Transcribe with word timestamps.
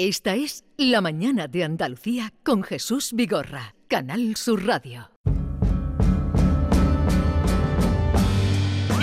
Esta 0.00 0.36
es 0.36 0.62
La 0.76 1.00
Mañana 1.00 1.48
de 1.48 1.64
Andalucía 1.64 2.32
con 2.44 2.62
Jesús 2.62 3.10
Vigorra, 3.14 3.74
Canal 3.88 4.36
Sur 4.36 4.64
Radio. 4.64 5.10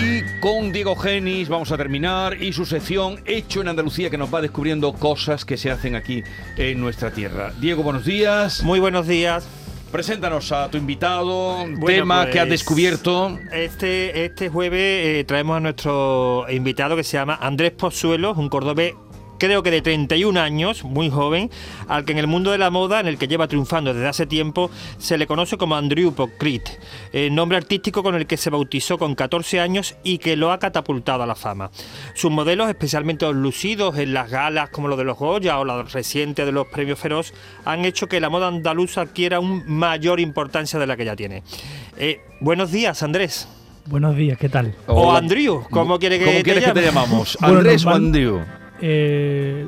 Y 0.00 0.40
con 0.40 0.72
Diego 0.72 0.96
Genis 0.96 1.50
vamos 1.50 1.70
a 1.70 1.76
terminar 1.76 2.42
y 2.42 2.50
su 2.54 2.64
sección 2.64 3.20
Hecho 3.26 3.60
en 3.60 3.68
Andalucía 3.68 4.08
que 4.08 4.16
nos 4.16 4.32
va 4.34 4.40
descubriendo 4.40 4.94
cosas 4.94 5.44
que 5.44 5.58
se 5.58 5.70
hacen 5.70 5.96
aquí 5.96 6.22
en 6.56 6.80
nuestra 6.80 7.10
tierra. 7.10 7.52
Diego, 7.60 7.82
buenos 7.82 8.06
días. 8.06 8.62
Muy 8.62 8.80
buenos 8.80 9.06
días. 9.06 9.46
Preséntanos 9.92 10.50
a 10.50 10.70
tu 10.70 10.78
invitado, 10.78 11.58
Bueno, 11.58 11.86
tema 11.86 12.26
que 12.30 12.40
has 12.40 12.46
pues, 12.46 12.60
descubierto. 12.60 13.38
Este, 13.52 14.24
este 14.24 14.48
jueves 14.48 14.80
eh, 14.80 15.24
traemos 15.24 15.58
a 15.58 15.60
nuestro 15.60 16.46
invitado 16.50 16.96
que 16.96 17.04
se 17.04 17.18
llama 17.18 17.38
Andrés 17.40 17.72
Pozuelos, 17.72 18.36
un 18.36 18.48
cordobés 18.48 18.94
creo 19.38 19.62
que 19.62 19.70
de 19.70 19.82
31 19.82 20.40
años, 20.40 20.84
muy 20.84 21.10
joven, 21.10 21.50
al 21.88 22.04
que 22.04 22.12
en 22.12 22.18
el 22.18 22.26
mundo 22.26 22.50
de 22.50 22.58
la 22.58 22.70
moda, 22.70 23.00
en 23.00 23.06
el 23.06 23.18
que 23.18 23.28
lleva 23.28 23.48
triunfando 23.48 23.92
desde 23.94 24.08
hace 24.08 24.26
tiempo, 24.26 24.70
se 24.98 25.18
le 25.18 25.26
conoce 25.26 25.56
como 25.56 25.76
Andrew 25.76 26.12
Pocrit, 26.14 26.68
eh, 27.12 27.30
nombre 27.30 27.56
artístico 27.58 28.02
con 28.02 28.14
el 28.14 28.26
que 28.26 28.36
se 28.36 28.50
bautizó 28.50 28.98
con 28.98 29.14
14 29.14 29.60
años 29.60 29.96
y 30.02 30.18
que 30.18 30.36
lo 30.36 30.52
ha 30.52 30.58
catapultado 30.58 31.22
a 31.22 31.26
la 31.26 31.34
fama. 31.34 31.70
Sus 32.14 32.30
modelos, 32.30 32.68
especialmente 32.68 33.26
los 33.26 33.34
lucidos 33.36 33.98
en 33.98 34.14
las 34.14 34.30
galas 34.30 34.70
como 34.70 34.88
los 34.88 34.98
de 34.98 35.04
los 35.04 35.18
Goya 35.18 35.58
o 35.58 35.64
la 35.64 35.82
reciente 35.82 36.44
de 36.44 36.52
los 36.52 36.66
premios 36.68 36.98
Feroz, 36.98 37.32
han 37.64 37.84
hecho 37.84 38.06
que 38.08 38.20
la 38.20 38.28
moda 38.30 38.48
andaluza 38.48 39.02
adquiera 39.02 39.40
un 39.40 39.62
mayor 39.66 40.20
importancia 40.20 40.78
de 40.78 40.86
la 40.86 40.96
que 40.96 41.04
ya 41.04 41.16
tiene. 41.16 41.42
Eh, 41.98 42.20
buenos 42.40 42.70
días, 42.72 43.02
Andrés. 43.02 43.48
Buenos 43.86 44.16
días, 44.16 44.36
¿qué 44.38 44.48
tal? 44.48 44.74
O. 44.88 45.12
Andrew, 45.12 45.62
¿cómo 45.70 45.98
quiere 45.98 46.18
que 46.18 46.24
¿Cómo 46.24 46.36
te 46.38 46.42
quieres 46.42 46.64
que 46.64 46.72
te 46.72 46.82
llamamos? 46.82 47.38
Bueno, 47.40 47.58
¿Andrés 47.58 47.84
o 47.86 47.90
normal- 47.90 48.06
Andrew? 48.06 48.40
Eh, 48.80 49.66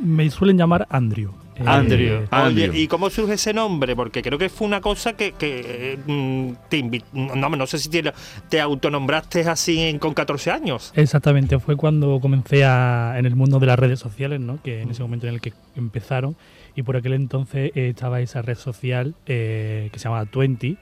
me 0.00 0.30
suelen 0.30 0.56
llamar 0.58 0.86
Andrew. 0.90 1.30
Eh, 1.56 1.62
Andrew. 1.66 2.16
Oye, 2.16 2.26
Andrew. 2.32 2.74
¿y 2.74 2.88
cómo 2.88 3.10
surge 3.10 3.34
ese 3.34 3.54
nombre? 3.54 3.94
Porque 3.94 4.22
creo 4.22 4.36
que 4.38 4.48
fue 4.48 4.66
una 4.66 4.80
cosa 4.80 5.12
que, 5.12 5.32
que, 5.32 5.92
eh, 5.92 5.98
mm, 6.04 6.54
te 6.68 6.78
invi- 6.82 7.04
no, 7.12 7.48
no 7.48 7.66
sé 7.68 7.78
si 7.78 7.88
te, 7.88 8.12
te 8.48 8.60
autonombraste 8.60 9.48
así 9.48 9.78
en- 9.78 10.00
con 10.00 10.14
14 10.14 10.50
años. 10.50 10.92
Exactamente, 10.96 11.60
fue 11.60 11.76
cuando 11.76 12.18
comencé 12.18 12.64
a- 12.64 13.14
en 13.18 13.26
el 13.26 13.36
mundo 13.36 13.60
de 13.60 13.66
las 13.66 13.78
redes 13.78 14.00
sociales, 14.00 14.40
¿no? 14.40 14.60
que 14.64 14.82
en 14.82 14.90
ese 14.90 15.02
momento 15.02 15.28
en 15.28 15.34
el 15.34 15.40
que 15.40 15.52
empezaron, 15.76 16.34
y 16.74 16.82
por 16.82 16.96
aquel 16.96 17.12
entonces 17.12 17.70
eh, 17.76 17.90
estaba 17.90 18.20
esa 18.20 18.42
red 18.42 18.56
social 18.56 19.14
eh, 19.26 19.90
que 19.92 19.98
se 20.00 20.04
llamaba 20.06 20.26
Twenty, 20.26 20.76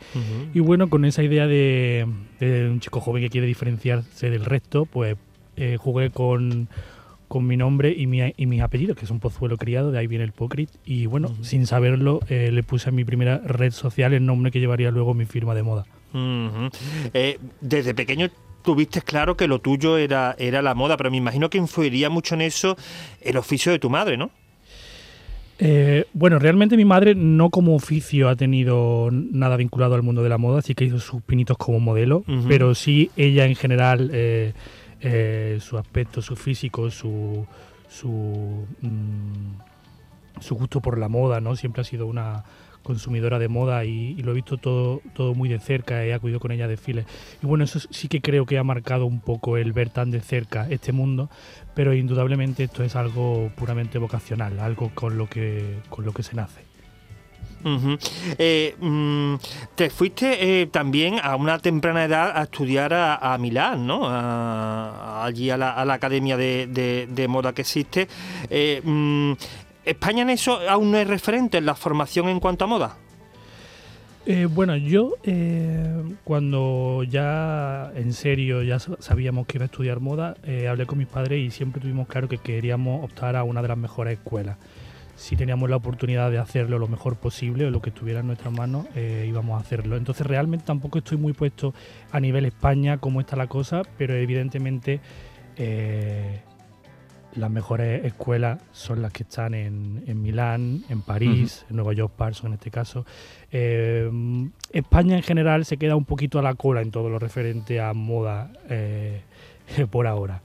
y 0.54 0.60
bueno, 0.60 0.88
con 0.88 1.04
esa 1.04 1.22
idea 1.22 1.46
de, 1.46 2.06
de 2.40 2.68
un 2.70 2.80
chico 2.80 2.98
joven 3.02 3.22
que 3.22 3.28
quiere 3.28 3.46
diferenciarse 3.46 4.30
del 4.30 4.46
resto, 4.46 4.86
pues 4.86 5.16
eh, 5.58 5.76
jugué 5.78 6.08
con, 6.08 6.68
con 7.32 7.46
mi 7.46 7.56
nombre 7.56 7.94
y, 7.96 8.06
mi, 8.06 8.20
y 8.36 8.44
mis 8.44 8.60
apellidos, 8.60 8.94
que 8.94 9.06
es 9.06 9.10
un 9.10 9.18
pozuelo 9.18 9.56
criado, 9.56 9.90
de 9.90 9.98
ahí 9.98 10.06
viene 10.06 10.22
el 10.22 10.32
Pocrit. 10.32 10.68
Y 10.84 11.06
bueno, 11.06 11.34
sin 11.40 11.66
saberlo, 11.66 12.20
eh, 12.28 12.50
le 12.52 12.62
puse 12.62 12.90
a 12.90 12.92
mi 12.92 13.06
primera 13.06 13.38
red 13.38 13.72
social 13.72 14.12
el 14.12 14.26
nombre 14.26 14.50
que 14.50 14.60
llevaría 14.60 14.90
luego 14.90 15.14
mi 15.14 15.24
firma 15.24 15.54
de 15.54 15.62
moda. 15.62 15.86
Eh, 17.14 17.38
desde 17.62 17.94
pequeño 17.94 18.28
tuviste 18.62 19.00
claro 19.00 19.34
que 19.34 19.48
lo 19.48 19.60
tuyo 19.60 19.96
era, 19.96 20.36
era 20.38 20.60
la 20.60 20.74
moda, 20.74 20.98
pero 20.98 21.10
me 21.10 21.16
imagino 21.16 21.48
que 21.48 21.56
influiría 21.56 22.10
mucho 22.10 22.34
en 22.34 22.42
eso 22.42 22.76
el 23.22 23.38
oficio 23.38 23.72
de 23.72 23.78
tu 23.78 23.88
madre, 23.88 24.18
¿no? 24.18 24.30
Eh, 25.58 26.04
bueno, 26.12 26.38
realmente 26.38 26.76
mi 26.76 26.84
madre 26.84 27.14
no 27.14 27.48
como 27.48 27.74
oficio 27.74 28.28
ha 28.28 28.36
tenido 28.36 29.08
nada 29.10 29.56
vinculado 29.56 29.94
al 29.94 30.02
mundo 30.02 30.22
de 30.22 30.28
la 30.28 30.36
moda, 30.36 30.60
sí 30.60 30.74
que 30.74 30.84
hizo 30.84 31.00
sus 31.00 31.22
pinitos 31.22 31.56
como 31.56 31.80
modelo, 31.80 32.24
pero 32.46 32.74
sí 32.74 33.10
ella 33.16 33.46
en 33.46 33.54
general, 33.54 34.10
eh, 35.02 35.58
su 35.60 35.78
aspecto, 35.78 36.22
su 36.22 36.36
físico, 36.36 36.90
su, 36.90 37.44
su, 37.88 38.66
mm, 38.80 40.40
su 40.40 40.54
gusto 40.54 40.80
por 40.80 40.98
la 40.98 41.08
moda, 41.08 41.40
¿no? 41.40 41.56
Siempre 41.56 41.82
ha 41.82 41.84
sido 41.84 42.06
una 42.06 42.44
consumidora 42.82 43.38
de 43.38 43.48
moda 43.48 43.84
y, 43.84 44.14
y 44.18 44.22
lo 44.22 44.32
he 44.32 44.34
visto 44.34 44.58
todo, 44.58 45.00
todo 45.14 45.34
muy 45.34 45.48
de 45.48 45.58
cerca, 45.60 46.04
he 46.04 46.14
acudido 46.14 46.40
con 46.40 46.52
ella 46.52 46.64
a 46.66 46.68
desfiles. 46.68 47.06
Y 47.42 47.46
bueno, 47.46 47.64
eso 47.64 47.78
sí 47.78 48.08
que 48.08 48.20
creo 48.20 48.46
que 48.46 48.58
ha 48.58 48.64
marcado 48.64 49.06
un 49.06 49.20
poco 49.20 49.56
el 49.56 49.72
ver 49.72 49.90
tan 49.90 50.10
de 50.10 50.20
cerca 50.20 50.68
este 50.70 50.92
mundo, 50.92 51.30
pero 51.74 51.94
indudablemente 51.94 52.64
esto 52.64 52.82
es 52.84 52.96
algo 52.96 53.50
puramente 53.56 53.98
vocacional, 53.98 54.58
algo 54.60 54.90
con 54.94 55.18
lo 55.18 55.28
que, 55.28 55.80
con 55.88 56.04
lo 56.04 56.12
que 56.12 56.22
se 56.22 56.36
nace. 56.36 56.71
Mm, 57.64 59.36
te 59.74 59.90
fuiste 59.90 60.62
eh, 60.62 60.66
también 60.66 61.18
a 61.22 61.36
una 61.36 61.58
temprana 61.58 62.04
edad 62.04 62.36
a 62.36 62.42
estudiar 62.42 62.92
a, 62.94 63.36
Milán, 63.38 63.86
¿no? 63.86 64.02
Allí 65.22 65.50
a 65.50 65.56
la, 65.56 65.92
academia 65.92 66.36
de, 66.36 67.26
moda 67.28 67.52
que 67.52 67.62
existe. 67.62 68.08
Eh, 68.50 68.80
mm, 68.82 69.32
¿España 69.84 70.22
en 70.22 70.30
eso 70.30 70.60
aún 70.68 70.92
no 70.92 70.98
es 70.98 71.08
referente 71.08 71.58
en 71.58 71.66
la 71.66 71.74
formación 71.74 72.28
en 72.28 72.40
cuanto 72.40 72.64
a 72.64 72.68
moda? 72.68 72.96
Eh, 74.24 74.46
bueno, 74.48 74.76
yo 74.76 75.14
eh, 75.24 76.00
cuando 76.22 77.02
ya 77.02 77.90
en 77.96 78.12
serio 78.12 78.62
ya 78.62 78.78
sa- 78.78 78.96
sabíamos 79.00 79.48
que 79.48 79.58
iba 79.58 79.64
a 79.64 79.66
estudiar 79.66 79.98
moda, 79.98 80.36
hablé 80.68 80.86
con 80.86 80.98
mis 80.98 81.08
padres 81.08 81.40
y 81.40 81.50
siempre 81.50 81.82
tuvimos 81.82 82.06
claro 82.06 82.28
que 82.28 82.38
queríamos 82.38 83.02
optar 83.04 83.34
a 83.34 83.42
una 83.42 83.62
de 83.62 83.68
las 83.68 83.78
mejores 83.78 84.18
escuelas. 84.18 84.58
Si 85.22 85.36
teníamos 85.36 85.70
la 85.70 85.76
oportunidad 85.76 86.32
de 86.32 86.38
hacerlo 86.38 86.80
lo 86.80 86.88
mejor 86.88 87.14
posible 87.14 87.64
o 87.64 87.70
lo 87.70 87.80
que 87.80 87.90
estuviera 87.90 88.18
en 88.18 88.26
nuestras 88.26 88.52
manos, 88.52 88.86
eh, 88.96 89.24
íbamos 89.28 89.56
a 89.56 89.60
hacerlo. 89.60 89.96
Entonces 89.96 90.26
realmente 90.26 90.64
tampoco 90.66 90.98
estoy 90.98 91.16
muy 91.16 91.32
puesto 91.32 91.74
a 92.10 92.18
nivel 92.18 92.44
España 92.44 92.98
cómo 92.98 93.20
está 93.20 93.36
la 93.36 93.46
cosa, 93.46 93.82
pero 93.96 94.16
evidentemente 94.16 94.98
eh, 95.56 96.40
las 97.36 97.50
mejores 97.52 98.04
escuelas 98.04 98.60
son 98.72 99.00
las 99.00 99.12
que 99.12 99.22
están 99.22 99.54
en, 99.54 100.02
en 100.08 100.20
Milán, 100.20 100.82
en 100.88 101.02
París, 101.02 101.66
en 101.70 101.76
Nueva 101.76 101.92
York, 101.92 102.12
Parsons 102.16 102.48
en 102.48 102.54
este 102.54 102.72
caso. 102.72 103.06
Eh, 103.52 104.10
España 104.72 105.14
en 105.14 105.22
general 105.22 105.64
se 105.64 105.76
queda 105.76 105.94
un 105.94 106.04
poquito 106.04 106.40
a 106.40 106.42
la 106.42 106.56
cola 106.56 106.82
en 106.82 106.90
todo 106.90 107.08
lo 107.08 107.20
referente 107.20 107.80
a 107.80 107.92
moda 107.94 108.50
por 109.92 110.08
ahora. 110.08 110.42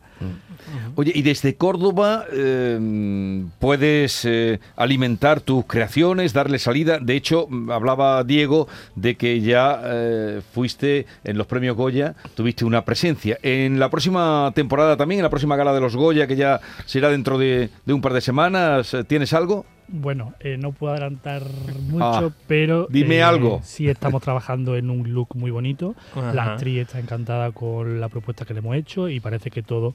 Oye, 0.96 1.12
y 1.16 1.22
desde 1.22 1.56
Córdoba 1.56 2.26
eh, 2.32 3.46
puedes 3.60 4.26
eh, 4.26 4.60
alimentar 4.76 5.42
tus 5.42 5.66
creaciones, 5.66 6.34
darle 6.34 6.60
salida. 6.60 7.00
De 7.00 7.16
hecho, 7.16 7.48
mm, 7.50 7.72
hablaba 7.72 8.24
Diego 8.24 8.68
de 8.96 9.16
que 9.16 9.40
ya 9.42 9.80
eh, 9.84 10.42
fuiste 10.54 11.06
en 11.24 11.38
los 11.38 11.48
premios 11.48 11.76
Goya, 11.76 12.16
tuviste 12.36 12.66
una 12.66 12.84
presencia. 12.84 13.38
En 13.44 13.80
la 13.80 13.90
próxima 13.90 14.52
temporada 14.56 14.98
también, 14.98 15.20
en 15.20 15.24
la 15.24 15.30
próxima 15.30 15.56
gala 15.56 15.74
de 15.74 15.82
los 15.82 15.96
Goya, 15.96 16.28
que 16.28 16.36
ya 16.36 16.60
será 16.86 17.10
dentro 17.10 17.38
de, 17.38 17.70
de 17.86 17.94
un 17.94 18.02
par 18.02 18.14
de 18.14 18.22
semanas, 18.22 18.94
eh, 18.94 19.04
¿tienes 19.04 19.34
algo? 19.34 19.66
Bueno, 19.90 20.34
eh, 20.40 20.58
no 20.58 20.72
puedo 20.72 20.94
adelantar 20.94 21.44
mucho, 21.90 22.04
Ah, 22.04 22.30
pero 22.48 22.88
dime 22.90 23.18
eh, 23.18 23.24
algo. 23.24 23.62
Sí 23.64 23.88
estamos 23.88 24.22
trabajando 24.22 24.76
en 24.76 24.90
un 24.90 25.14
look 25.14 25.30
muy 25.36 25.52
bonito. 25.52 25.96
La 26.34 26.54
actriz 26.54 26.82
está 26.82 27.00
encantada 27.00 27.52
con 27.52 28.00
la 28.00 28.10
propuesta 28.10 28.46
que 28.46 28.54
le 28.54 28.60
hemos 28.60 28.76
hecho 28.76 29.10
y 29.10 29.20
parece 29.20 29.50
que 29.50 29.64
todo, 29.64 29.94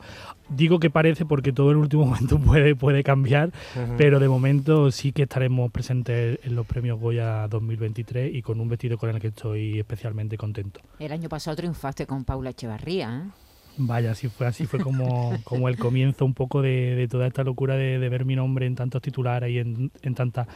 digo 0.49 0.79
que 0.79 0.91
parece 0.91 1.25
porque 1.25 1.53
todo 1.53 1.71
en 1.71 1.77
el 1.79 1.83
último 1.83 2.07
momento 2.13 2.39
puede, 2.39 2.75
puede 2.75 3.03
cambiar, 3.05 3.51
pero 3.99 4.19
de 4.19 4.29
momento 4.29 4.91
sí 4.91 5.13
que 5.13 5.23
estaremos 5.25 5.71
presentes 5.71 6.39
en 6.45 6.55
los 6.55 6.67
premios 6.67 6.99
Goya 6.99 7.47
2023 7.49 8.35
y 8.35 8.43
con 8.43 8.61
un 8.61 8.69
vestido 8.69 8.97
con 8.99 9.11
el 9.11 9.21
que 9.21 9.29
estoy 9.29 9.79
especialmente 9.79 10.37
contento. 10.39 10.81
El 10.99 11.13
año 11.13 11.29
pasado 11.29 11.57
triunfaste 11.57 12.07
con 12.07 12.25
Paula 12.25 12.51
Echevarría, 12.51 13.25
¿eh? 13.27 13.31
Vaya, 13.79 14.11
así 14.13 14.29
fue, 14.29 14.47
así 14.47 14.67
fue 14.67 14.81
como, 14.81 15.33
como 15.45 15.69
el 15.69 15.79
comienzo 15.79 16.25
un 16.25 16.35
poco 16.35 16.63
de, 16.63 16.95
de 16.95 17.09
toda 17.09 17.27
esta 17.27 17.43
locura 17.43 17.77
de, 17.77 17.99
de 17.99 18.09
ver 18.09 18.25
mi 18.25 18.37
nombre 18.37 18.67
en 18.67 18.75
tantos 18.75 19.01
titulares 19.01 19.51
y 19.51 19.59
en, 19.59 19.91
en 20.03 20.15
tantas 20.15 20.47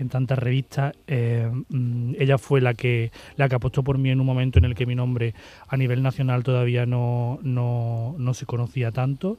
en 0.00 0.08
tantas 0.08 0.38
revistas. 0.38 0.94
Eh, 1.06 1.50
mm, 1.68 2.14
ella 2.18 2.38
fue 2.38 2.60
la 2.60 2.74
que 2.74 3.12
la 3.36 3.48
que 3.48 3.54
apostó 3.54 3.84
por 3.84 3.98
mí 3.98 4.10
en 4.10 4.20
un 4.20 4.26
momento 4.26 4.58
en 4.58 4.64
el 4.64 4.74
que 4.74 4.86
mi 4.86 4.94
nombre 4.94 5.34
a 5.68 5.76
nivel 5.76 6.02
nacional 6.02 6.42
todavía 6.42 6.86
no, 6.86 7.38
no, 7.42 8.14
no 8.18 8.34
se 8.34 8.46
conocía 8.46 8.90
tanto. 8.90 9.38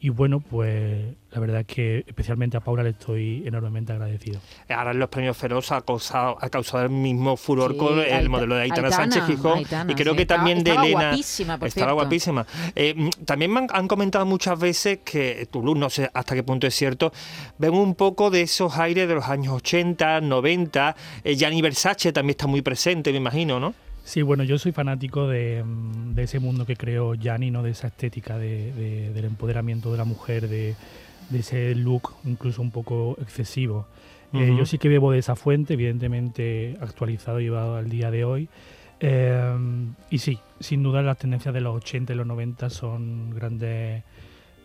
Y 0.00 0.10
bueno, 0.10 0.38
pues 0.38 1.16
la 1.32 1.40
verdad 1.40 1.60
es 1.62 1.66
que 1.66 2.04
especialmente 2.06 2.56
a 2.56 2.60
Paula 2.60 2.84
le 2.84 2.90
estoy 2.90 3.42
enormemente 3.44 3.92
agradecido. 3.92 4.40
Ahora 4.68 4.92
en 4.92 5.00
los 5.00 5.08
premios 5.08 5.36
Feroz 5.36 5.72
ha 5.72 5.80
causado, 5.80 6.38
ha 6.40 6.48
causado 6.50 6.84
el 6.84 6.90
mismo 6.90 7.36
furor 7.36 7.72
Sí, 7.72 7.78
con 7.78 7.98
el 7.98 8.04
Aita- 8.12 8.28
modelo 8.28 8.54
de 8.54 8.62
Aitana, 8.62 8.86
Aitana, 8.88 8.96
Sánchez 9.12 9.24
Gijón 9.26 9.58
Aitana, 9.58 9.90
y 9.90 9.94
creo 9.96 10.12
sí, 10.12 10.16
que 10.18 10.22
estaba- 10.22 10.38
también 10.38 10.62
de 10.62 10.70
estaba 10.70 10.86
Elena. 10.86 11.00
guapísima, 11.08 11.58
por 11.58 11.68
estaba 11.68 11.86
cierto. 11.86 11.94
guapísima. 11.96 12.46
Eh, 12.76 12.94
mm, 12.96 13.08
también 13.24 13.52
me 13.52 13.58
han, 13.58 13.66
han 13.72 13.88
comentado 13.88 14.24
muchas 14.24 14.58
veces 14.58 15.00
que 15.04 15.48
Toulouse, 15.50 15.78
no 15.80 15.90
sé 15.90 16.08
hasta 16.14 16.34
qué 16.36 16.44
punto 16.44 16.68
es 16.68 16.74
cierto, 16.76 17.12
ven 17.58 17.74
un 17.74 17.96
poco 17.96 18.30
de 18.30 18.42
esos 18.42 18.78
aires 18.78 19.08
de 19.08 19.14
los 19.16 19.24
años 19.28 19.52
80, 19.54 20.20
90. 20.20 20.94
Eh, 21.24 21.34
Gianni 21.34 21.60
Versace 21.60 22.12
también 22.12 22.30
está 22.34 22.46
muy 22.46 22.62
presente, 22.62 23.10
me 23.10 23.18
imagino, 23.18 23.58
¿no? 23.58 23.74
Sí, 24.08 24.22
bueno, 24.22 24.42
yo 24.42 24.56
soy 24.58 24.72
fanático 24.72 25.28
de, 25.28 25.62
mm, 25.62 26.14
de 26.14 26.22
ese 26.22 26.38
mundo 26.40 26.64
que 26.64 26.76
creó 26.76 27.12
Gianni, 27.12 27.50
¿no? 27.50 27.62
de 27.62 27.72
esa 27.72 27.88
estética 27.88 28.38
de- 28.38 28.72
de- 28.72 29.12
del 29.12 29.26
empoderamiento 29.26 29.92
de 29.92 29.98
la 29.98 30.04
mujer, 30.06 30.48
de, 30.48 30.74
ese 31.30 31.74
look 31.74 32.14
incluso 32.24 32.62
un 32.62 32.70
poco 32.70 33.18
excesivo. 33.20 33.86
Eh, 34.32 34.54
yo 34.56 34.64
sí 34.64 34.78
que 34.78 34.88
bebo 34.88 35.12
de 35.12 35.18
esa 35.18 35.36
fuente, 35.36 35.74
evidentemente 35.74 36.78
actualizado 36.80 37.38
y 37.38 37.44
llevado 37.44 37.76
al 37.76 37.90
día 37.90 38.10
de 38.10 38.24
hoy. 38.24 38.48
Eh, 39.00 39.56
y 40.08 40.18
sí, 40.20 40.38
sin 40.58 40.82
duda 40.82 41.02
las 41.02 41.18
tendencias 41.18 41.52
de 41.52 41.60
los 41.60 41.76
80 41.76 42.14
y 42.14 42.16
los 42.16 42.26
90 42.26 42.70
son 42.70 43.28
grandes 43.34 44.04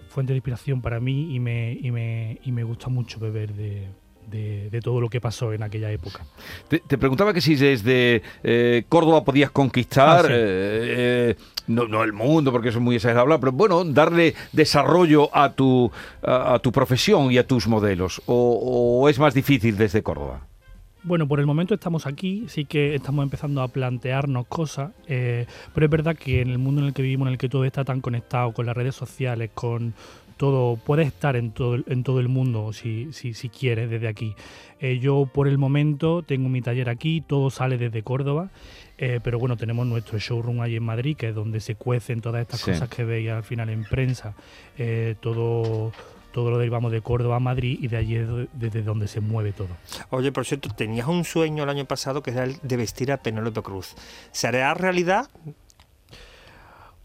fuente 0.07 0.31
de 0.31 0.37
inspiración 0.37 0.81
para 0.81 1.01
mí 1.01 1.35
y 1.35 1.39
me, 1.41 1.73
y 1.73 1.91
me, 1.91 2.39
y 2.45 2.53
me 2.53 2.63
gusta 2.63 2.87
mucho 2.87 3.19
beber 3.19 3.53
de, 3.55 3.89
de, 4.29 4.69
de 4.69 4.81
todo 4.81 4.99
lo 5.01 5.09
que 5.09 5.19
pasó 5.21 5.53
en 5.53 5.63
aquella 5.63 5.91
época. 5.91 6.25
Te, 6.67 6.79
te 6.79 6.97
preguntaba 6.97 7.33
que 7.33 7.41
si 7.41 7.55
desde 7.55 8.21
eh, 8.43 8.83
Córdoba 8.89 9.23
podías 9.23 9.51
conquistar, 9.51 10.25
Ah, 10.25 10.27
sí. 10.27 10.33
eh, 10.33 11.33
eh, 11.33 11.35
no, 11.67 11.87
no 11.87 12.03
el 12.03 12.13
mundo, 12.13 12.51
porque 12.51 12.69
eso 12.69 12.77
es 12.79 12.83
muy 12.83 12.95
exagerado, 12.95 13.39
pero 13.39 13.51
bueno, 13.51 13.83
darle 13.85 14.33
desarrollo 14.51 15.29
a 15.35 15.51
tu, 15.53 15.91
a, 16.21 16.55
a 16.55 16.59
tu 16.59 16.71
profesión 16.71 17.31
y 17.31 17.37
a 17.37 17.47
tus 17.47 17.67
modelos. 17.67 18.21
O, 18.25 19.01
o 19.03 19.09
es 19.09 19.19
más 19.19 19.33
difícil 19.33 19.77
desde 19.77 20.01
Córdoba? 20.03 20.47
Bueno, 21.05 21.27
por 21.27 21.41
el 21.41 21.45
momento 21.45 21.73
estamos 21.73 22.07
aquí, 22.07 22.45
sí 22.47 22.63
que 22.63 22.95
estamos 22.95 23.23
empezando 23.23 23.61
a 23.61 23.67
plantearnos 23.67 24.47
cosas, 24.47 24.91
pero 25.05 25.85
es 25.85 25.89
verdad 25.89 26.15
que 26.15 26.39
en 26.39 26.49
el 26.49 26.59
mundo 26.59 26.79
en 26.79 26.87
el 26.87 26.93
que 26.93 27.01
vivimos, 27.01 27.27
en 27.27 27.33
el 27.33 27.37
que 27.37 27.49
todo 27.49 27.65
está 27.65 27.83
tan 27.83 27.99
conectado 27.99 28.53
con 28.53 28.65
las 28.65 28.73
redes 28.77 28.95
sociales, 28.95 29.49
con 29.53 29.93
todo, 30.37 30.75
puedes 30.77 31.07
estar 31.07 31.35
en 31.35 31.51
todo, 31.51 31.75
el- 31.75 31.85
en 31.87 32.03
todo 32.03 32.19
el 32.19 32.27
mundo 32.27 32.73
si, 32.73 33.11
si, 33.13 33.33
si 33.33 33.49
quieres 33.49 33.89
desde 33.89 34.07
aquí. 34.07 34.35
Eh, 34.79 34.99
yo 34.99 35.29
por 35.33 35.47
el 35.47 35.57
momento 35.57 36.23
tengo 36.23 36.49
mi 36.49 36.61
taller 36.61 36.89
aquí, 36.89 37.21
todo 37.21 37.49
sale 37.49 37.77
desde 37.77 38.03
Córdoba, 38.03 38.49
eh, 38.97 39.19
pero 39.23 39.39
bueno, 39.39 39.55
tenemos 39.57 39.87
nuestro 39.87 40.19
showroom 40.19 40.61
ahí 40.61 40.75
en 40.75 40.83
Madrid, 40.83 41.15
que 41.17 41.29
es 41.29 41.35
donde 41.35 41.59
se 41.59 41.75
cuecen 41.75 42.21
todas 42.21 42.41
estas 42.41 42.59
Sí. 42.61 42.71
cosas 42.71 42.89
que 42.89 43.03
veis 43.03 43.29
al 43.29 43.43
final 43.43 43.69
en 43.69 43.83
prensa, 43.85 44.33
eh, 44.77 45.15
todo... 45.19 45.91
Todo 46.33 46.49
lo 46.49 46.57
derivamos 46.57 46.91
de 46.91 46.99
Córdoba 47.01 47.35
a 47.35 47.39
Madrid 47.39 47.77
y 47.79 47.87
de 47.89 47.95
allí 47.97 48.15
desde 48.53 48.81
donde 48.81 49.07
se 49.07 49.19
mueve 49.19 49.51
todo. 49.51 49.67
Oye, 50.09 50.31
por 50.31 50.47
cierto, 50.47 50.67
tenías 50.75 51.07
un 51.07 51.25
sueño 51.25 51.61
el 51.63 51.69
año 51.69 51.85
pasado 51.85 52.23
que 52.23 52.31
era 52.31 52.43
el 52.45 52.55
de 52.63 52.75
vestir 52.75 53.11
a 53.11 53.17
Penélope 53.17 53.61
Cruz. 53.61 53.93
¿Se 54.31 54.47
hará 54.47 54.73
realidad? 54.73 55.29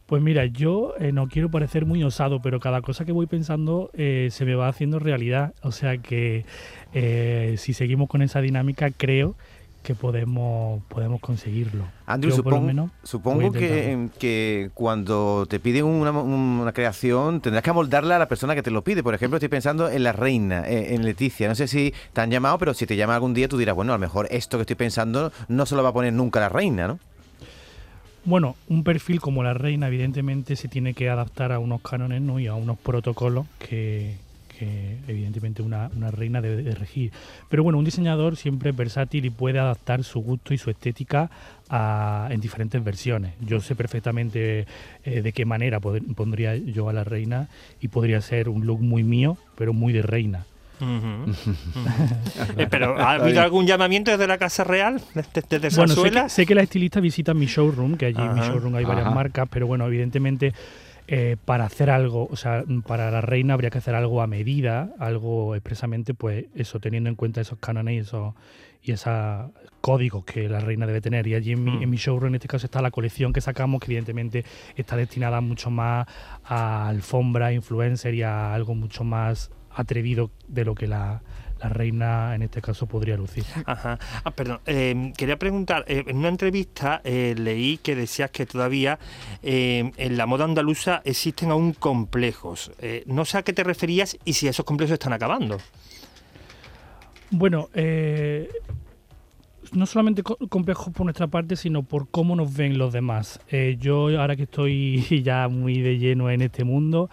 Pues 0.08 0.22
mira, 0.22 0.46
yo 0.46 0.94
eh, 0.98 1.12
no 1.12 1.28
quiero 1.28 1.50
parecer 1.50 1.84
muy 1.84 2.02
osado, 2.02 2.40
pero 2.40 2.60
cada 2.60 2.80
cosa 2.80 3.04
que 3.04 3.12
voy 3.12 3.26
pensando 3.26 3.90
eh, 3.92 4.28
se 4.30 4.46
me 4.46 4.54
va 4.54 4.66
haciendo 4.66 4.98
realidad. 4.98 5.52
O 5.60 5.70
sea 5.70 5.98
que 5.98 6.46
eh, 6.94 7.56
si 7.58 7.74
seguimos 7.74 8.08
con 8.08 8.22
esa 8.22 8.40
dinámica, 8.40 8.90
creo 8.90 9.34
que 9.82 9.94
podemos, 9.94 10.82
podemos 10.88 11.20
conseguirlo. 11.20 11.84
Andrew, 12.06 12.30
Yo, 12.30 12.36
supongo, 12.36 12.62
menos, 12.62 12.90
supongo 13.02 13.52
que, 13.52 14.70
cuando 14.72 15.44
te 15.46 15.60
piden 15.60 15.84
una, 15.84 16.10
una 16.12 16.72
creación 16.72 17.42
tendrás 17.42 17.62
que 17.62 17.68
amoldarla 17.68 18.16
a 18.16 18.18
la 18.18 18.28
persona 18.28 18.54
que 18.54 18.62
te 18.62 18.70
lo 18.70 18.82
pide. 18.82 19.02
Por 19.02 19.14
ejemplo, 19.14 19.36
estoy 19.36 19.50
pensando 19.50 19.90
en 19.90 20.04
la 20.04 20.12
reina, 20.12 20.66
en 20.66 21.04
Leticia. 21.04 21.48
No 21.48 21.54
sé 21.54 21.68
si 21.68 21.92
te 22.14 22.22
han 22.22 22.30
llamado, 22.30 22.56
pero 22.56 22.72
si 22.72 22.86
te 22.86 22.96
llama 22.96 23.14
algún 23.14 23.34
día 23.34 23.46
tú 23.46 23.58
dirás, 23.58 23.74
bueno, 23.74 23.92
a 23.92 23.96
lo 23.96 24.00
mejor 24.00 24.26
esto 24.30 24.56
que 24.56 24.62
estoy 24.62 24.76
pensando 24.76 25.32
no 25.48 25.66
se 25.66 25.76
lo 25.76 25.82
va 25.82 25.90
a 25.90 25.92
poner 25.92 26.14
nunca 26.14 26.40
la 26.40 26.48
reina, 26.48 26.88
¿no? 26.88 26.98
Bueno, 28.28 28.56
un 28.68 28.84
perfil 28.84 29.22
como 29.22 29.42
la 29.42 29.54
reina 29.54 29.86
evidentemente 29.86 30.54
se 30.54 30.68
tiene 30.68 30.92
que 30.92 31.08
adaptar 31.08 31.50
a 31.50 31.58
unos 31.58 31.80
cánones 31.80 32.20
¿no? 32.20 32.38
y 32.38 32.46
a 32.46 32.52
unos 32.52 32.76
protocolos 32.78 33.46
que, 33.58 34.16
evidentemente 35.08 35.62
una, 35.62 35.88
reina 36.10 36.42
debe 36.42 36.62
de 36.62 36.74
regir. 36.74 37.10
Pero 37.48 37.62
bueno, 37.62 37.78
un 37.78 37.86
diseñador 37.86 38.36
siempre 38.36 38.68
es 38.68 38.76
versátil 38.76 39.24
y 39.24 39.30
puede 39.30 39.58
adaptar 39.58 40.04
su 40.04 40.20
gusto 40.20 40.52
y 40.52 40.58
su 40.58 40.68
estética 40.68 41.30
en 42.28 42.38
diferentes 42.38 42.84
versiones. 42.84 43.32
Yo 43.40 43.62
sé 43.62 43.74
perfectamente 43.74 44.66
eh, 45.04 45.22
de 45.22 45.32
qué 45.32 45.46
manera 45.46 45.80
pondría 45.80 46.54
yo 46.54 46.90
a 46.90 46.92
la 46.92 47.04
reina 47.04 47.48
y 47.80 47.88
podría 47.88 48.20
ser 48.20 48.50
un 48.50 48.66
look 48.66 48.82
muy 48.82 49.04
mío, 49.04 49.38
pero 49.56 49.72
muy 49.72 49.94
de 49.94 50.02
reina. 50.02 50.44
Eh, 52.56 52.66
pero 52.70 52.98
¿ha 52.98 53.12
habido 53.12 53.40
algún 53.42 53.66
llamamiento 53.66 54.10
desde 54.10 54.26
la 54.26 54.38
Casa 54.38 54.64
Real? 54.64 55.00
¿Desde, 55.14 55.58
desde 55.60 55.76
Bueno, 55.76 55.94
sé 55.94 56.10
que, 56.10 56.28
sé 56.28 56.46
que 56.46 56.54
las 56.54 56.64
estilistas 56.64 57.02
visitan 57.02 57.38
mi 57.38 57.46
showroom, 57.46 57.96
que 57.96 58.06
allí 58.06 58.20
en 58.20 58.34
mi 58.34 58.40
showroom 58.40 58.74
hay 58.76 58.84
varias 58.84 59.06
ajá. 59.06 59.14
marcas, 59.14 59.48
pero 59.50 59.66
bueno, 59.66 59.86
evidentemente 59.86 60.52
eh, 61.06 61.36
para 61.44 61.64
hacer 61.64 61.88
algo, 61.90 62.28
o 62.30 62.36
sea, 62.36 62.64
para 62.86 63.10
la 63.10 63.20
reina 63.20 63.54
habría 63.54 63.70
que 63.70 63.78
hacer 63.78 63.94
algo 63.94 64.20
a 64.22 64.26
medida, 64.26 64.90
algo 64.98 65.54
expresamente, 65.54 66.14
pues 66.14 66.46
eso, 66.54 66.80
teniendo 66.80 67.08
en 67.08 67.16
cuenta 67.16 67.40
esos 67.40 67.58
cánones 67.58 67.94
y 67.94 67.98
esos 67.98 68.34
y 68.80 68.92
esos 68.92 69.50
códigos 69.80 70.24
que 70.24 70.48
la 70.48 70.60
reina 70.60 70.86
debe 70.86 71.00
tener. 71.00 71.26
Y 71.26 71.34
allí 71.34 71.52
en 71.52 71.64
mi, 71.64 71.70
Mm. 71.72 71.82
en 71.82 71.90
mi 71.90 71.96
showroom, 71.96 72.28
en 72.28 72.34
este 72.36 72.46
caso, 72.48 72.66
está 72.66 72.80
la 72.80 72.90
colección 72.92 73.32
que 73.32 73.40
sacamos, 73.40 73.80
que 73.80 73.86
evidentemente 73.86 74.44
está 74.76 74.96
destinada 74.96 75.40
mucho 75.40 75.68
más 75.70 76.06
a 76.44 76.88
alfombra, 76.88 77.52
influencer 77.52 78.14
y 78.14 78.22
a 78.22 78.54
algo 78.54 78.74
mucho 78.76 79.02
más 79.02 79.50
atrevido 79.70 80.30
de 80.46 80.64
lo 80.64 80.74
que 80.74 80.86
la, 80.86 81.22
la 81.60 81.68
reina, 81.68 82.34
en 82.34 82.42
este 82.42 82.60
caso, 82.60 82.86
podría 82.86 83.16
lucir. 83.16 83.44
Ajá. 83.66 83.98
Ah, 84.24 84.30
perdón. 84.30 84.60
eh, 84.66 85.12
quería 85.16 85.38
preguntar, 85.38 85.84
eh, 85.88 86.04
en 86.06 86.18
una 86.18 86.28
entrevista 86.28 87.00
eh, 87.04 87.34
leí 87.36 87.78
que 87.78 87.94
decías 87.94 88.30
que 88.30 88.46
todavía 88.46 88.98
en 89.42 90.16
la 90.16 90.26
moda 90.26 90.44
andaluza 90.44 91.02
existen 91.04 91.50
aún 91.50 91.72
complejos. 91.72 92.70
No 93.06 93.24
sé 93.24 93.38
a 93.38 93.42
qué 93.42 93.52
te 93.52 93.64
referías 93.64 94.16
y 94.24 94.32
si 94.34 94.48
esos 94.48 94.64
complejos 94.64 94.94
están 94.94 95.12
acabando. 95.12 95.58
Bueno, 97.30 97.68
eh, 97.74 98.48
no 99.74 99.86
solamente 99.86 100.22
co- 100.22 100.36
complejos 100.48 100.92
por 100.92 101.04
nuestra 101.04 101.26
parte, 101.26 101.56
sino 101.56 101.82
por 101.82 102.08
cómo 102.08 102.36
nos 102.36 102.56
ven 102.56 102.78
los 102.78 102.92
demás. 102.92 103.40
Eh, 103.50 103.76
yo 103.80 104.08
ahora 104.20 104.36
que 104.36 104.44
estoy 104.44 105.02
ya 105.24 105.48
muy 105.48 105.80
de 105.80 105.98
lleno 105.98 106.30
en 106.30 106.42
este 106.42 106.64
mundo, 106.64 107.10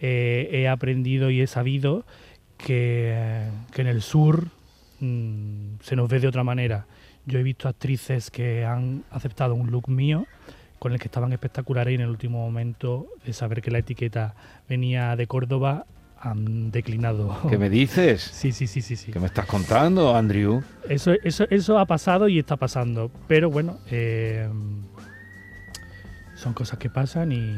eh, 0.00 0.48
he 0.52 0.68
aprendido 0.68 1.30
y 1.30 1.40
he 1.40 1.46
sabido 1.46 2.04
que, 2.56 3.46
que 3.72 3.80
en 3.82 3.88
el 3.88 4.02
sur 4.02 4.48
mm, 5.00 5.76
se 5.80 5.96
nos 5.96 6.08
ve 6.08 6.20
de 6.20 6.28
otra 6.28 6.44
manera. 6.44 6.86
Yo 7.26 7.38
he 7.38 7.42
visto 7.42 7.68
actrices 7.68 8.30
que 8.30 8.64
han 8.64 9.04
aceptado 9.10 9.54
un 9.54 9.70
look 9.70 9.88
mío 9.88 10.26
con 10.78 10.92
el 10.92 10.98
que 10.98 11.06
estaban 11.08 11.32
espectaculares 11.32 11.92
y 11.92 11.94
en 11.94 12.02
el 12.02 12.10
último 12.10 12.38
momento 12.38 13.06
de 13.24 13.32
saber 13.32 13.62
que 13.62 13.70
la 13.70 13.78
etiqueta 13.78 14.34
venía 14.68 15.16
de 15.16 15.26
Córdoba 15.26 15.86
han 16.24 16.70
declinado. 16.70 17.36
¿Qué 17.48 17.58
me 17.58 17.70
dices? 17.70 18.22
Sí, 18.34 18.52
sí, 18.52 18.66
sí, 18.66 18.82
sí, 18.82 18.96
sí. 18.96 19.12
¿Qué 19.12 19.20
me 19.20 19.26
estás 19.26 19.46
contando, 19.46 20.14
Andrew? 20.14 20.62
Eso, 20.88 21.12
eso, 21.22 21.46
eso 21.50 21.78
ha 21.78 21.86
pasado 21.86 22.28
y 22.28 22.38
está 22.38 22.56
pasando. 22.56 23.10
Pero 23.28 23.50
bueno, 23.50 23.78
eh, 23.90 24.48
son 26.34 26.52
cosas 26.52 26.78
que 26.78 26.90
pasan 26.90 27.32
y. 27.32 27.54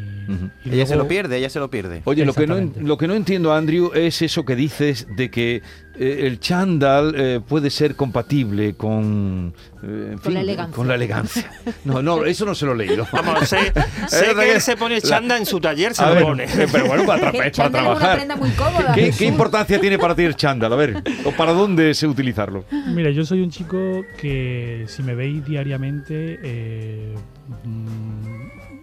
Ella 0.65 0.87
se 0.87 0.97
lo 0.97 1.09
pierde, 1.09 1.37
ella 1.39 1.51
se 1.51 1.59
lo 1.59 1.71
pierde. 1.71 2.03
Oye, 2.05 2.25
lo 2.25 2.35
que, 2.35 2.47
no, 2.47 2.57
lo 2.81 2.99
que 2.99 3.07
no 3.09 3.15
entiendo, 3.15 3.55
Andrew, 3.55 3.91
es 3.95 4.21
eso 4.23 4.45
que 4.45 4.55
dices 4.55 5.07
de 5.17 5.31
que 5.31 5.63
eh, 5.99 6.21
el 6.27 6.41
chándal 6.41 7.15
eh, 7.17 7.41
puede 7.47 7.71
ser 7.71 7.97
compatible 7.97 8.75
con... 8.75 9.55
eh, 9.83 10.11
en 10.13 10.19
Con 10.19 10.35
la 10.35 10.41
elegancia. 10.43 10.77
Con 10.77 10.89
la 10.89 10.95
elegancia. 10.95 11.51
No, 11.85 12.03
no, 12.03 12.25
eso 12.27 12.45
no 12.45 12.55
se 12.55 12.67
lo 12.67 12.73
he 12.73 12.77
leído. 12.77 13.07
Vamos, 13.13 13.49
sé, 13.49 13.73
que 14.39 14.53
él 14.53 14.61
se 14.61 14.77
pone 14.77 15.01
chanda 15.01 15.39
en 15.39 15.47
su 15.47 15.59
taller, 15.59 15.95
se 15.95 16.05
A 16.05 16.09
lo 16.11 16.15
ver, 16.17 16.25
pone. 16.25 16.47
pero 16.71 16.87
bueno, 16.87 17.07
para, 17.07 17.33
para 17.33 17.51
Chándal 17.51 17.85
es 17.85 17.89
una 17.91 17.99
trabajar. 17.99 18.17
prenda 18.19 18.37
muy 18.37 18.51
cómoda. 18.51 18.93
¿Qué, 18.95 19.25
importancia 19.25 19.81
tiene 19.81 19.99
para 19.99 20.15
ti 20.15 20.23
el 20.25 20.37
chándal? 20.37 20.73
A 20.73 20.77
ver, 20.77 21.03
¿o 21.25 21.31
para 21.33 21.53
dónde 21.53 21.95
sé 21.95 22.07
utilizarlo? 22.07 22.65
Mira, 22.89 23.11
yo 23.11 23.25
soy 23.25 23.41
un 23.41 23.51
chico 23.51 24.05
que 24.19 24.85
si 24.89 25.03
me 25.03 25.15
veis 25.15 25.45
diariamente. 25.47 26.39
eh, 26.43 27.15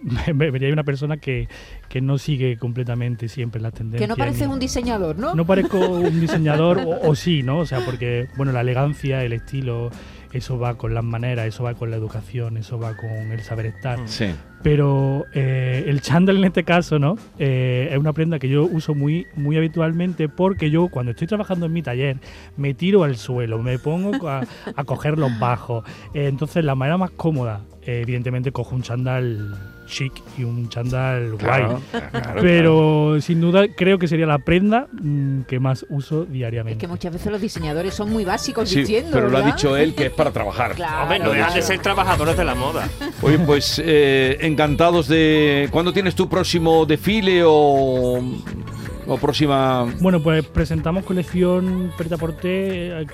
me 0.34 0.50
veríais 0.50 0.72
una 0.72 0.84
persona 0.84 1.16
que, 1.16 1.48
que 1.88 2.00
no 2.00 2.18
sigue 2.18 2.56
completamente 2.58 3.28
siempre 3.28 3.60
las 3.60 3.72
tendencias. 3.72 4.00
Que 4.00 4.08
no 4.08 4.16
pareces 4.16 4.46
un 4.46 4.58
diseñador, 4.58 5.18
¿no? 5.18 5.34
No 5.34 5.46
parezco 5.46 5.78
un 5.88 6.20
diseñador, 6.20 6.78
o, 6.78 7.08
o 7.08 7.14
sí, 7.14 7.42
¿no? 7.42 7.58
O 7.58 7.66
sea, 7.66 7.84
porque, 7.84 8.28
bueno, 8.36 8.52
la 8.52 8.60
elegancia, 8.60 9.22
el 9.24 9.32
estilo, 9.32 9.90
eso 10.32 10.58
va 10.58 10.76
con 10.76 10.94
las 10.94 11.04
maneras, 11.04 11.46
eso 11.46 11.64
va 11.64 11.74
con 11.74 11.90
la 11.90 11.96
educación, 11.96 12.56
eso 12.56 12.78
va 12.78 12.96
con 12.96 13.10
el 13.10 13.40
saber 13.40 13.66
estar. 13.66 13.98
Sí. 14.06 14.26
Pero 14.64 15.26
eh, 15.34 15.84
el 15.86 16.00
chándal 16.00 16.38
en 16.38 16.44
este 16.44 16.64
caso, 16.64 16.98
¿no? 16.98 17.16
Eh, 17.38 17.90
es 17.92 17.98
una 17.98 18.12
prenda 18.14 18.38
que 18.38 18.48
yo 18.48 18.64
uso 18.64 18.94
muy, 18.94 19.26
muy 19.36 19.56
habitualmente 19.58 20.28
porque 20.30 20.70
yo 20.70 20.88
cuando 20.88 21.10
estoy 21.12 21.26
trabajando 21.28 21.66
en 21.66 21.72
mi 21.74 21.82
taller 21.82 22.16
me 22.56 22.72
tiro 22.72 23.04
al 23.04 23.16
suelo, 23.18 23.58
me 23.62 23.78
pongo 23.78 24.26
a, 24.28 24.40
a 24.74 24.84
coger 24.84 25.18
los 25.18 25.38
bajos. 25.38 25.84
Eh, 26.14 26.26
entonces 26.28 26.64
la 26.64 26.74
manera 26.74 26.96
más 26.96 27.10
cómoda, 27.10 27.60
eh, 27.82 28.00
evidentemente 28.02 28.52
cojo 28.52 28.74
un 28.74 28.80
chándal 28.82 29.54
chic 29.86 30.14
y 30.38 30.44
un 30.44 30.70
chándal 30.70 31.34
Claro, 31.36 31.78
guay. 31.92 32.02
claro, 32.10 32.40
Pero 32.40 33.16
sin 33.20 33.42
duda 33.42 33.66
creo 33.76 33.98
que 33.98 34.08
sería 34.08 34.24
la 34.24 34.38
prenda 34.38 34.86
mm, 34.92 35.42
que 35.42 35.60
más 35.60 35.84
uso 35.90 36.22
Es 36.22 36.32
diariamente. 36.32 36.78
que 36.78 36.88
muchas 36.88 37.12
veces 37.12 37.30
los 37.30 37.38
diseñadores 37.38 37.92
son 37.92 38.10
muy 38.10 38.24
básicos 38.24 38.70
Sí, 38.70 38.80
diciendo. 38.80 39.10
pero 39.12 39.28
lo 39.28 39.36
ha 39.36 39.40
¿verdad? 39.42 39.56
dicho 39.56 39.76
él 39.76 39.94
que 39.94 40.06
es 40.06 40.10
para 40.12 40.30
trabajar. 40.30 40.72
Claro. 40.76 41.02
Hombre, 41.02 41.18
no 41.18 41.32
dejan 41.32 41.52
de 41.52 41.60
ser 41.60 41.78
trabajadores 41.80 42.34
de 42.34 42.44
la 42.46 42.54
moda. 42.54 42.88
Oye, 43.20 43.38
pues 43.40 43.78
eh, 43.84 44.38
encantados 44.54 45.08
de... 45.08 45.68
¿Cuándo 45.72 45.92
tienes 45.92 46.14
tu 46.14 46.28
próximo 46.28 46.86
desfile 46.86 47.42
o, 47.44 48.22
próxima... 49.20 49.84
Bueno, 50.00 50.22
pues 50.22 50.46
presentamos 50.46 51.04
colección 51.04 51.92
Preta 51.98 52.16
Porté. 52.16 53.02
eh, 53.02 53.06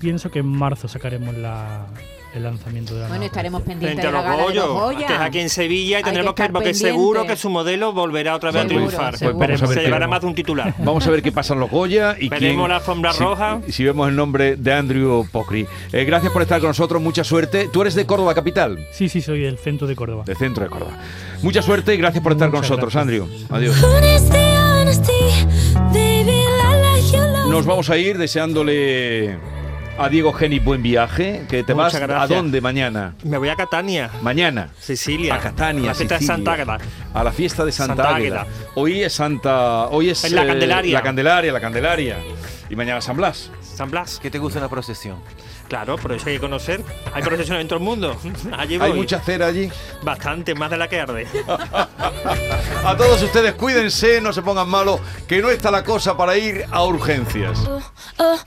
Pienso 0.00 0.28
que 0.30 0.40
en 0.40 0.46
marzo 0.46 0.88
sacaremos 0.88 1.36
la, 1.36 1.86
el 2.34 2.42
lanzamiento 2.42 2.94
de 2.94 3.00
la 3.02 3.08
Bueno, 3.08 3.24
estaremos 3.24 3.62
pendientes 3.62 3.98
de 4.04 4.04
la 4.04 4.10
los 4.10 4.22
gala 4.22 4.46
de 4.48 4.54
los 4.54 4.68
Goya. 4.68 5.06
que 5.06 5.14
es 5.14 5.20
aquí 5.20 5.38
en 5.40 5.48
Sevilla 5.50 5.98
y 5.98 6.02
que 6.02 6.10
tendremos 6.10 6.34
que, 6.34 6.42
estar 6.42 6.52
porque 6.52 6.68
pendiente. 6.70 6.90
seguro 6.90 7.26
que 7.26 7.36
su 7.36 7.50
modelo 7.50 7.92
volverá 7.92 8.36
otra 8.36 8.50
vez 8.50 8.64
a 8.64 8.66
triunfar. 8.66 9.14
Pues 9.18 9.34
vamos 9.34 9.62
a 9.62 9.66
ver 9.66 9.78
Se 9.78 9.84
llevará 9.84 10.06
más 10.06 10.20
de 10.20 10.26
un 10.26 10.34
titular. 10.34 10.74
Vamos 10.78 11.06
a 11.06 11.10
ver 11.10 11.22
qué 11.22 11.32
pasa 11.32 11.54
en 11.54 11.60
los 11.60 11.70
Goya 11.70 12.16
y 12.18 12.28
Veremos 12.28 12.56
quién- 12.62 12.68
la 12.68 12.76
alfombra 12.76 13.12
si- 13.12 13.22
roja. 13.24 13.60
Si, 13.68 13.84
vemos 13.84 14.08
el 14.08 14.16
nombre 14.16 14.56
de 14.56 14.72
Andrew 14.72 15.26
Pocri. 15.32 15.66
Eh, 15.92 16.04
gracias 16.04 16.32
por 16.32 16.42
estar 16.42 16.60
con 16.60 16.68
nosotros, 16.68 17.00
mucha 17.00 17.24
suerte. 17.24 17.68
Tú 17.72 17.82
eres 17.82 17.94
de 17.94 18.06
Córdoba 18.06 18.34
capital, 18.34 18.78
Sí, 18.92 19.08
sí, 19.08 19.20
soy 19.22 19.40
del 19.40 19.58
centro 19.58 19.86
de 19.86 19.96
Córdoba. 19.96 20.24
del 20.26 20.36
centro 20.36 20.64
de 20.64 20.70
Córdoba. 20.70 20.92
Mucha 21.42 21.62
suerte 21.62 21.94
y 21.94 21.96
gracias 21.96 22.22
por 22.22 22.32
estar 22.32 22.50
con 22.50 22.60
nosotros, 22.60 22.92
gracias. 22.94 23.02
Andrew. 23.02 23.26
Adiós. 23.50 23.80
Love 23.80 23.98
Nos 27.50 27.64
vamos 27.66 27.90
a 27.90 27.96
ir 27.96 28.18
deseándole 28.18 29.38
a 29.98 30.08
Diego 30.08 30.32
Geni 30.32 30.60
buen 30.60 30.82
viaje. 30.82 31.44
Que 31.48 31.64
te 31.64 31.74
Muchas 31.74 32.06
vas 32.06 32.22
a 32.22 32.26
dónde 32.26 32.60
mañana. 32.60 33.14
Me 33.24 33.36
voy 33.36 33.48
a 33.48 33.56
Catania, 33.56 34.10
Mañana. 34.22 34.70
Sicilia. 34.78 35.34
A 35.34 35.40
Catania, 35.40 35.88
La 35.88 35.94
fiesta 35.94 36.18
de. 36.18 36.26
Santa 36.26 36.52
Águeda. 36.52 36.78
A 37.14 37.24
la 37.24 37.32
fiesta 37.32 37.64
de 37.64 37.72
Santa, 37.72 37.94
Santa 37.96 38.16
Águeda. 38.16 38.42
Águeda. 38.42 38.56
Hoy 38.76 39.02
es 39.02 39.12
Santa. 39.12 39.88
Hoy 39.88 40.10
es. 40.10 40.24
Es 40.24 40.32
la 40.32 40.44
eh, 40.44 40.46
Candelaria. 40.46 40.94
La 40.94 41.02
Candelaria, 41.02 41.52
la 41.52 41.60
Candelaria. 41.60 42.16
Y 42.70 42.76
mañana 42.76 43.00
San 43.00 43.16
Blas. 43.16 43.50
San 43.62 43.90
Blas. 43.90 44.18
¿Qué 44.20 44.30
te 44.30 44.38
gusta 44.38 44.58
una 44.58 44.68
procesión? 44.68 45.18
Claro, 45.68 45.96
pero 46.00 46.14
eso 46.14 46.28
hay 46.28 46.36
que 46.36 46.40
conocer. 46.40 46.82
Hay 47.12 47.22
procesiones 47.22 47.62
en 47.62 47.68
todo 47.68 47.78
el 47.78 47.84
mundo. 47.84 48.16
Allí 48.58 48.78
voy. 48.78 48.90
Hay 48.90 48.96
mucha 48.96 49.20
cera 49.20 49.46
allí. 49.46 49.70
Bastante, 50.02 50.54
más 50.54 50.70
de 50.70 50.78
la 50.78 50.88
que 50.88 51.00
arde. 51.00 51.26
A 52.84 52.96
todos 52.96 53.22
ustedes, 53.22 53.52
cuídense, 53.54 54.20
no 54.20 54.32
se 54.32 54.42
pongan 54.42 54.68
malos, 54.68 55.00
que 55.26 55.42
no 55.42 55.50
está 55.50 55.70
la 55.70 55.84
cosa 55.84 56.16
para 56.16 56.36
ir 56.38 56.64
a 56.70 56.84
urgencias. 56.84 57.58
oh, 58.18 58.38